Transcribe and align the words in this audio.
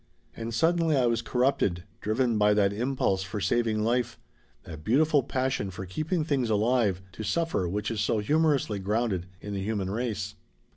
And 0.35 0.51
suddenly 0.51 0.97
I 0.97 1.05
was 1.05 1.21
corrupted, 1.21 1.83
driven 1.99 2.39
by 2.39 2.55
that 2.55 2.73
impulse 2.73 3.21
for 3.21 3.39
saving 3.39 3.83
life, 3.83 4.17
that 4.63 4.83
beautiful 4.83 5.21
passion 5.21 5.69
for 5.69 5.85
keeping 5.85 6.23
things 6.23 6.49
alive 6.49 7.03
to 7.11 7.21
suffer 7.23 7.69
which 7.69 7.91
is 7.91 8.01
so 8.01 8.17
humorously 8.17 8.79
grounded 8.79 9.27
in 9.41 9.53
the 9.53 9.61
human 9.61 9.91
race." 9.91 10.33